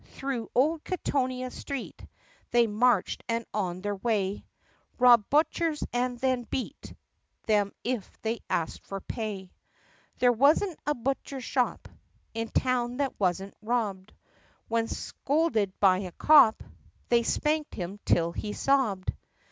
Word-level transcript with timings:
Through 0.15 0.49
old 0.55 0.83
Kittonia 0.83 1.51
Street 1.51 2.07
They 2.49 2.65
marched, 2.65 3.23
and 3.29 3.45
on 3.53 3.81
the 3.83 3.93
way 3.93 4.47
Robbed 4.97 5.29
butchers 5.29 5.83
and 5.93 6.17
then 6.17 6.45
beat 6.49 6.91
Them 7.45 7.71
if 7.83 8.11
they 8.23 8.39
asked 8.49 8.83
for 8.83 8.99
pay. 8.99 9.51
There 10.17 10.31
was 10.31 10.63
n't 10.63 10.79
a 10.87 10.95
butcher 10.95 11.39
shop 11.39 11.87
In 12.33 12.47
town 12.49 12.97
that 12.97 13.19
was 13.19 13.43
n't 13.43 13.53
robbed; 13.61 14.11
When 14.67 14.87
scolded 14.87 15.79
by 15.79 15.99
a 15.99 16.11
cop 16.13 16.63
They 17.09 17.21
spanked 17.21 17.75
him 17.75 17.99
till 18.03 18.31
he 18.31 18.53
sobbed. 18.53 19.13